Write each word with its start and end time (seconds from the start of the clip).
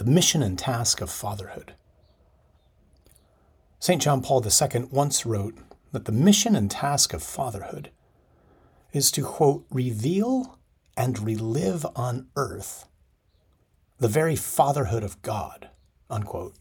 the 0.00 0.10
mission 0.10 0.42
and 0.42 0.58
task 0.58 1.02
of 1.02 1.10
fatherhood. 1.10 1.74
St. 3.80 4.00
John 4.00 4.22
Paul 4.22 4.42
II 4.42 4.84
once 4.90 5.26
wrote 5.26 5.58
that 5.92 6.06
the 6.06 6.12
mission 6.12 6.56
and 6.56 6.70
task 6.70 7.12
of 7.12 7.22
fatherhood 7.22 7.90
is 8.94 9.10
to, 9.10 9.22
quote, 9.22 9.66
reveal 9.70 10.58
and 10.96 11.18
relive 11.18 11.84
on 11.94 12.28
earth 12.34 12.88
the 13.98 14.08
very 14.08 14.36
fatherhood 14.36 15.02
of 15.02 15.20
God, 15.20 15.68
unquote. 16.08 16.56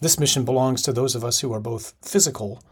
This 0.00 0.18
mission 0.18 0.46
belongs 0.46 0.80
to 0.80 0.94
those 0.94 1.14
of 1.14 1.24
us 1.24 1.40
who 1.40 1.52
are 1.52 1.60
both 1.60 1.92
physical 2.00 2.62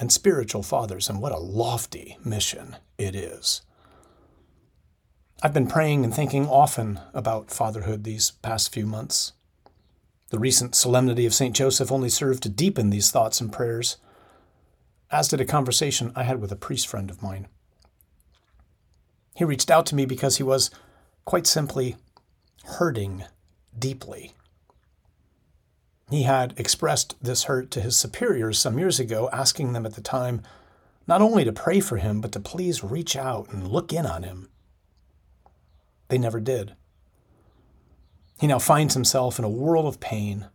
and 0.00 0.10
spiritual 0.10 0.64
fathers, 0.64 1.08
and 1.08 1.22
what 1.22 1.30
a 1.30 1.38
lofty 1.38 2.18
mission 2.24 2.78
it 2.98 3.14
is. 3.14 3.62
I've 5.44 5.52
been 5.52 5.66
praying 5.66 6.04
and 6.04 6.14
thinking 6.14 6.48
often 6.48 7.00
about 7.12 7.50
fatherhood 7.50 8.02
these 8.02 8.30
past 8.30 8.72
few 8.72 8.86
months. 8.86 9.34
The 10.30 10.38
recent 10.38 10.74
solemnity 10.74 11.26
of 11.26 11.34
St. 11.34 11.54
Joseph 11.54 11.92
only 11.92 12.08
served 12.08 12.42
to 12.44 12.48
deepen 12.48 12.88
these 12.88 13.10
thoughts 13.10 13.42
and 13.42 13.52
prayers, 13.52 13.98
as 15.10 15.28
did 15.28 15.42
a 15.42 15.44
conversation 15.44 16.12
I 16.16 16.22
had 16.22 16.40
with 16.40 16.50
a 16.50 16.56
priest 16.56 16.86
friend 16.86 17.10
of 17.10 17.22
mine. 17.22 17.46
He 19.36 19.44
reached 19.44 19.70
out 19.70 19.84
to 19.84 19.94
me 19.94 20.06
because 20.06 20.38
he 20.38 20.42
was, 20.42 20.70
quite 21.26 21.46
simply, 21.46 21.96
hurting 22.64 23.24
deeply. 23.78 24.32
He 26.08 26.22
had 26.22 26.58
expressed 26.58 27.16
this 27.22 27.44
hurt 27.44 27.70
to 27.72 27.82
his 27.82 27.98
superiors 27.98 28.58
some 28.58 28.78
years 28.78 28.98
ago, 28.98 29.28
asking 29.30 29.74
them 29.74 29.84
at 29.84 29.92
the 29.92 30.00
time 30.00 30.40
not 31.06 31.20
only 31.20 31.44
to 31.44 31.52
pray 31.52 31.80
for 31.80 31.98
him, 31.98 32.22
but 32.22 32.32
to 32.32 32.40
please 32.40 32.82
reach 32.82 33.14
out 33.14 33.50
and 33.52 33.68
look 33.68 33.92
in 33.92 34.06
on 34.06 34.22
him. 34.22 34.48
They 36.14 36.18
never 36.18 36.38
did. 36.38 36.76
He 38.38 38.46
now 38.46 38.60
finds 38.60 38.94
himself 38.94 39.40
in 39.40 39.44
a 39.44 39.48
world 39.48 39.84
of 39.84 39.98
pain, 39.98 40.46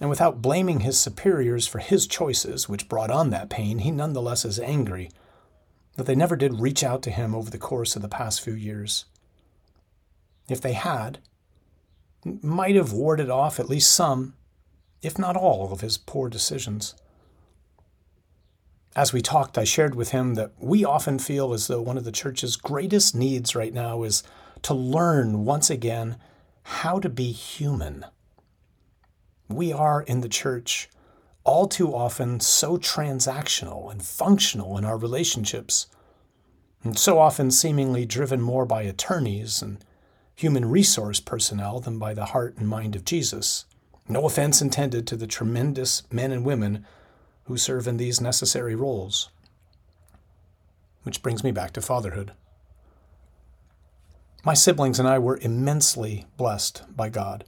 and 0.00 0.08
without 0.08 0.40
blaming 0.40 0.80
his 0.80 0.98
superiors 0.98 1.66
for 1.66 1.80
his 1.80 2.06
choices, 2.06 2.66
which 2.66 2.88
brought 2.88 3.10
on 3.10 3.28
that 3.28 3.50
pain, 3.50 3.80
he 3.80 3.90
nonetheless 3.90 4.46
is 4.46 4.58
angry 4.58 5.10
that 5.96 6.06
they 6.06 6.14
never 6.14 6.34
did 6.34 6.60
reach 6.60 6.82
out 6.82 7.02
to 7.02 7.10
him 7.10 7.34
over 7.34 7.50
the 7.50 7.58
course 7.58 7.94
of 7.94 8.00
the 8.00 8.08
past 8.08 8.40
few 8.40 8.54
years. 8.54 9.04
If 10.48 10.62
they 10.62 10.72
had, 10.72 11.18
might 12.24 12.74
have 12.74 12.94
warded 12.94 13.28
off 13.28 13.60
at 13.60 13.68
least 13.68 13.94
some, 13.94 14.32
if 15.02 15.18
not 15.18 15.36
all, 15.36 15.74
of 15.74 15.82
his 15.82 15.98
poor 15.98 16.30
decisions. 16.30 16.94
As 18.96 19.12
we 19.12 19.20
talked, 19.20 19.58
I 19.58 19.64
shared 19.64 19.94
with 19.94 20.12
him 20.12 20.36
that 20.36 20.52
we 20.58 20.86
often 20.86 21.18
feel 21.18 21.52
as 21.52 21.66
though 21.66 21.82
one 21.82 21.98
of 21.98 22.04
the 22.04 22.12
church's 22.12 22.56
greatest 22.56 23.14
needs 23.14 23.54
right 23.54 23.74
now 23.74 24.02
is 24.02 24.22
to 24.66 24.74
learn 24.74 25.44
once 25.44 25.70
again 25.70 26.16
how 26.64 26.98
to 26.98 27.08
be 27.08 27.30
human. 27.30 28.04
We 29.48 29.72
are 29.72 30.02
in 30.02 30.22
the 30.22 30.28
church 30.28 30.88
all 31.44 31.68
too 31.68 31.94
often 31.94 32.40
so 32.40 32.76
transactional 32.76 33.92
and 33.92 34.02
functional 34.02 34.76
in 34.76 34.84
our 34.84 34.96
relationships, 34.98 35.86
and 36.82 36.98
so 36.98 37.20
often 37.20 37.52
seemingly 37.52 38.04
driven 38.06 38.40
more 38.40 38.66
by 38.66 38.82
attorneys 38.82 39.62
and 39.62 39.78
human 40.34 40.64
resource 40.64 41.20
personnel 41.20 41.78
than 41.78 42.00
by 42.00 42.12
the 42.12 42.24
heart 42.24 42.56
and 42.56 42.66
mind 42.66 42.96
of 42.96 43.04
Jesus. 43.04 43.66
No 44.08 44.26
offense 44.26 44.60
intended 44.60 45.06
to 45.06 45.16
the 45.16 45.28
tremendous 45.28 46.02
men 46.10 46.32
and 46.32 46.44
women 46.44 46.84
who 47.44 47.56
serve 47.56 47.86
in 47.86 47.98
these 47.98 48.20
necessary 48.20 48.74
roles. 48.74 49.30
Which 51.04 51.22
brings 51.22 51.44
me 51.44 51.52
back 51.52 51.70
to 51.74 51.80
fatherhood. 51.80 52.32
My 54.46 54.54
siblings 54.54 55.00
and 55.00 55.08
I 55.08 55.18
were 55.18 55.40
immensely 55.42 56.24
blessed 56.36 56.84
by 56.94 57.08
God 57.08 57.46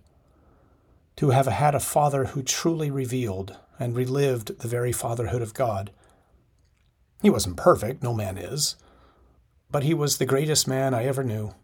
to 1.14 1.30
have 1.30 1.46
had 1.46 1.76
a 1.76 1.80
father 1.80 2.24
who 2.24 2.42
truly 2.42 2.90
revealed 2.90 3.54
and 3.78 3.94
relived 3.94 4.58
the 4.58 4.66
very 4.66 4.90
fatherhood 4.90 5.40
of 5.40 5.54
God. 5.54 5.92
He 7.22 7.30
wasn't 7.30 7.56
perfect, 7.56 8.02
no 8.02 8.12
man 8.12 8.36
is, 8.36 8.74
but 9.70 9.84
he 9.84 9.94
was 9.94 10.18
the 10.18 10.26
greatest 10.26 10.66
man 10.66 10.92
I 10.92 11.04
ever 11.04 11.22
knew 11.22 11.54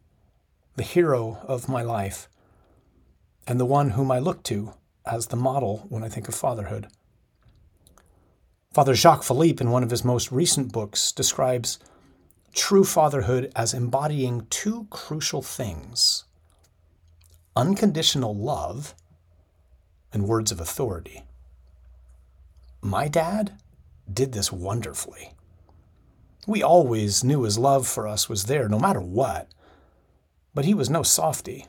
the 0.77 0.85
hero 0.85 1.39
of 1.49 1.69
my 1.69 1.83
life, 1.83 2.29
and 3.45 3.59
the 3.59 3.67
one 3.67 3.91
whom 3.91 4.13
I 4.13 4.21
look 4.21 4.45
to 4.45 4.75
as 5.05 5.27
the 5.27 5.37
model 5.37 5.87
when 5.89 6.05
I 6.05 6.09
think 6.09 6.29
of 6.29 6.37
fatherhood. 6.37 6.87
Father 8.73 8.95
Jacques 8.95 9.25
Philippe, 9.25 9.61
in 9.61 9.73
one 9.73 9.83
of 9.83 9.91
his 9.91 10.05
most 10.05 10.31
recent 10.31 10.71
books, 10.71 11.11
describes 11.11 11.81
true 12.55 12.85
fatherhood 12.85 13.51
as 13.57 13.75
embodying 13.75 14.47
two 14.51 14.87
crucial 14.91 15.43
things 15.43 16.25
unconditional 17.57 18.35
love 18.35 18.95
and 20.13 20.27
words 20.27 20.51
of 20.51 20.61
authority. 20.61 21.23
My 22.81 23.07
dad 23.07 23.53
did 24.13 24.33
this 24.33 24.51
wonderfully. 24.51 25.35
We 26.47 26.63
always 26.63 27.23
knew 27.23 27.43
his 27.43 27.57
love 27.57 27.87
for 27.87 28.09
us 28.09 28.29
was 28.29 28.45
there, 28.45 28.69
no 28.69 28.79
matter 28.79 29.01
what. 29.01 29.49
But 30.53 30.65
he 30.65 30.75
was 30.75 30.91
no 30.91 31.03
softy. 31.03 31.67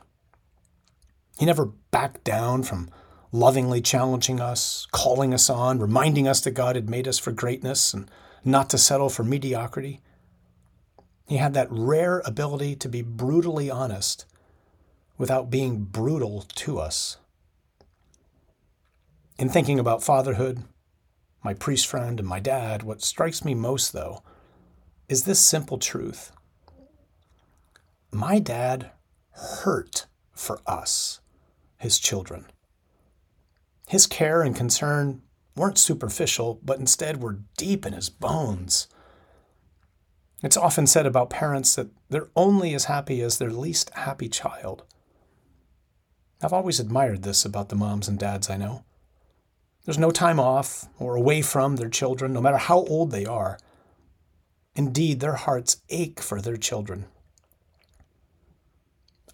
He 1.38 1.46
never 1.46 1.66
backed 1.90 2.24
down 2.24 2.64
from 2.64 2.90
lovingly 3.32 3.80
challenging 3.80 4.40
us, 4.40 4.86
calling 4.90 5.32
us 5.32 5.48
on, 5.48 5.78
reminding 5.78 6.26
us 6.26 6.40
that 6.40 6.50
God 6.50 6.76
had 6.76 6.90
made 6.90 7.06
us 7.06 7.18
for 7.18 7.32
greatness 7.32 7.94
and 7.94 8.10
not 8.44 8.70
to 8.70 8.78
settle 8.78 9.08
for 9.08 9.24
mediocrity. 9.24 10.00
He 11.26 11.38
had 11.38 11.54
that 11.54 11.68
rare 11.70 12.22
ability 12.24 12.76
to 12.76 12.88
be 12.88 13.02
brutally 13.02 13.70
honest 13.70 14.26
without 15.18 15.50
being 15.50 15.84
brutal 15.84 16.42
to 16.54 16.78
us. 16.78 17.18
In 19.38 19.48
thinking 19.48 19.78
about 19.78 20.04
fatherhood, 20.04 20.62
my 21.42 21.52
priest 21.52 21.86
friend, 21.86 22.18
and 22.18 22.28
my 22.28 22.40
dad, 22.40 22.82
what 22.82 23.02
strikes 23.02 23.44
me 23.44 23.54
most, 23.54 23.92
though, 23.92 24.22
is 25.08 25.24
this 25.24 25.40
simple 25.40 25.78
truth 25.78 26.32
my 28.12 28.38
dad 28.38 28.90
hurt 29.30 30.06
for 30.32 30.60
us, 30.66 31.20
his 31.76 31.98
children. 31.98 32.46
His 33.86 34.06
care 34.06 34.42
and 34.42 34.56
concern 34.56 35.22
weren't 35.54 35.78
superficial, 35.78 36.58
but 36.64 36.78
instead 36.78 37.22
were 37.22 37.40
deep 37.56 37.84
in 37.84 37.92
his 37.92 38.08
bones. 38.08 38.88
It's 40.42 40.56
often 40.56 40.86
said 40.86 41.06
about 41.06 41.30
parents 41.30 41.74
that 41.76 41.88
they're 42.10 42.28
only 42.36 42.74
as 42.74 42.84
happy 42.84 43.22
as 43.22 43.38
their 43.38 43.50
least 43.50 43.90
happy 43.90 44.28
child. 44.28 44.84
I've 46.42 46.52
always 46.52 46.78
admired 46.78 47.22
this 47.22 47.44
about 47.44 47.70
the 47.70 47.76
moms 47.76 48.08
and 48.08 48.18
dads 48.18 48.50
I 48.50 48.56
know. 48.56 48.84
There's 49.84 49.98
no 49.98 50.10
time 50.10 50.38
off 50.38 50.88
or 50.98 51.16
away 51.16 51.40
from 51.40 51.76
their 51.76 51.88
children, 51.88 52.32
no 52.32 52.40
matter 52.40 52.58
how 52.58 52.78
old 52.84 53.12
they 53.12 53.24
are. 53.24 53.58
Indeed, 54.74 55.20
their 55.20 55.36
hearts 55.36 55.78
ache 55.88 56.20
for 56.20 56.42
their 56.42 56.56
children. 56.56 57.06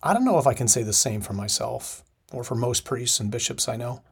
I 0.02 0.12
don't 0.12 0.24
know 0.24 0.38
if 0.38 0.46
I 0.46 0.54
can 0.54 0.68
say 0.68 0.82
the 0.82 0.92
same 0.92 1.20
for 1.20 1.32
myself 1.32 2.04
or 2.32 2.44
for 2.44 2.54
most 2.54 2.84
priests 2.84 3.18
and 3.18 3.30
bishops 3.30 3.68
I 3.68 3.76
know. 3.76 4.02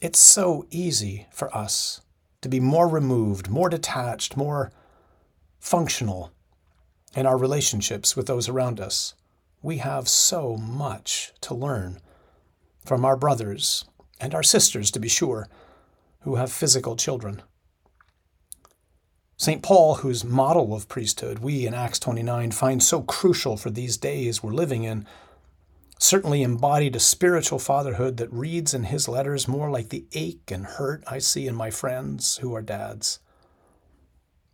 It's 0.00 0.18
so 0.18 0.66
easy 0.70 1.26
for 1.30 1.54
us 1.56 2.00
to 2.40 2.48
be 2.48 2.60
more 2.60 2.88
removed, 2.88 3.48
more 3.48 3.68
detached, 3.68 4.36
more 4.36 4.72
functional 5.64 6.30
in 7.16 7.24
our 7.24 7.38
relationships 7.38 8.14
with 8.14 8.26
those 8.26 8.50
around 8.50 8.78
us. 8.78 9.14
We 9.62 9.78
have 9.78 10.10
so 10.10 10.58
much 10.58 11.32
to 11.40 11.54
learn 11.54 12.00
from 12.84 13.02
our 13.02 13.16
brothers 13.16 13.86
and 14.20 14.34
our 14.34 14.42
sisters, 14.42 14.90
to 14.90 15.00
be 15.00 15.08
sure, 15.08 15.48
who 16.20 16.34
have 16.34 16.52
physical 16.52 16.96
children. 16.96 17.40
St. 19.38 19.62
Paul, 19.62 19.96
whose 19.96 20.22
model 20.22 20.74
of 20.74 20.86
priesthood 20.86 21.38
we 21.38 21.66
in 21.66 21.72
Acts 21.72 21.98
29 21.98 22.50
find 22.50 22.82
so 22.82 23.00
crucial 23.00 23.56
for 23.56 23.70
these 23.70 23.96
days 23.96 24.42
we're 24.42 24.52
living 24.52 24.84
in, 24.84 25.06
certainly 25.98 26.42
embodied 26.42 26.94
a 26.94 27.00
spiritual 27.00 27.58
fatherhood 27.58 28.18
that 28.18 28.30
reads 28.30 28.74
in 28.74 28.84
his 28.84 29.08
letters 29.08 29.48
more 29.48 29.70
like 29.70 29.88
the 29.88 30.04
ache 30.12 30.50
and 30.50 30.66
hurt 30.66 31.02
I 31.06 31.20
see 31.20 31.46
in 31.46 31.54
my 31.54 31.70
friends 31.70 32.36
who 32.36 32.54
are 32.54 32.60
dads. 32.60 33.18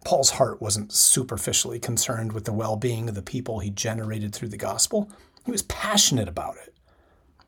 Paul's 0.05 0.31
heart 0.31 0.63
wasn't 0.63 0.93
superficially 0.93 1.79
concerned 1.79 2.33
with 2.33 2.45
the 2.45 2.53
well 2.53 2.77
being 2.77 3.09
of 3.09 3.15
the 3.15 3.23
people 3.23 3.59
he 3.61 3.71
generated 3.71 4.35
through 4.35 4.49
the 4.49 4.57
gospel, 4.57 5.11
he 5.45 5.51
was 5.51 5.63
passionate 5.63 6.29
about 6.29 6.57
it. 6.57 6.75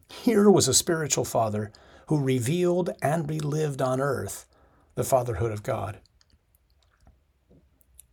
Here 0.08 0.50
was 0.50 0.69
a 0.69 0.75
spiritual 0.75 1.25
father 1.25 1.72
who 2.06 2.19
revealed 2.20 2.90
and 3.00 3.28
relived 3.28 3.81
on 3.81 4.00
earth 4.00 4.46
the 4.94 5.04
fatherhood 5.04 5.52
of 5.52 5.62
God. 5.62 5.99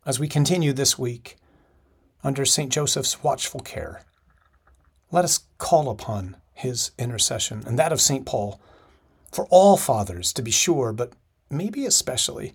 As 0.05 0.19
we 0.19 0.27
continue 0.27 0.71
this 0.73 0.97
week 0.97 1.35
under 2.23 2.45
St. 2.45 2.71
Joseph's 2.71 3.21
watchful 3.21 3.59
care, 3.59 4.03
let 5.11 5.25
us 5.25 5.41
call 5.57 5.89
upon 5.89 6.37
his 6.53 6.91
intercession 6.97 7.63
and 7.67 7.77
that 7.77 7.91
of 7.91 8.01
St. 8.01 8.25
Paul 8.25 8.61
for 9.31 9.45
all 9.49 9.77
fathers, 9.77 10.33
to 10.33 10.41
be 10.41 10.51
sure, 10.51 10.91
but 10.91 11.13
maybe 11.49 11.85
especially 11.85 12.53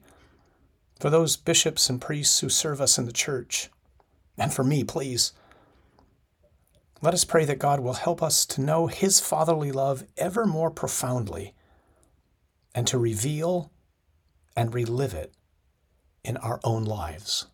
for 0.99 1.11
those 1.11 1.37
bishops 1.37 1.91
and 1.91 2.01
priests 2.01 2.41
who 2.41 2.49
serve 2.49 2.81
us 2.81 2.99
in 2.99 3.07
the 3.07 3.13
church. 3.13 3.71
And 4.39 4.53
for 4.53 4.65
me, 4.65 4.85
please. 4.85 5.33
Let 7.03 7.15
us 7.15 7.25
pray 7.25 7.45
that 7.45 7.59
God 7.59 7.81
will 7.81 7.95
help 7.95 8.23
us 8.23 8.47
to 8.47 8.63
know 8.63 8.87
His 8.87 9.21
fatherly 9.21 9.73
love 9.73 10.05
ever 10.17 10.47
more 10.47 10.71
profoundly 10.71 11.55
and 12.75 12.87
to 12.87 12.99
reveal 12.99 13.71
and 14.57 14.73
relive 14.73 15.15
it 15.15 15.35
in 16.25 16.37
our 16.39 16.61
own 16.65 16.85
lives. 16.85 17.47